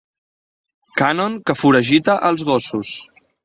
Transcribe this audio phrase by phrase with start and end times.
[1.03, 2.99] Cànon que foragita els gossos.